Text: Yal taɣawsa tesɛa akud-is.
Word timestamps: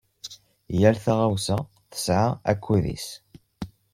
Yal 0.79 0.97
taɣawsa 1.03 1.57
tesɛa 1.91 2.27
akud-is. 2.51 3.07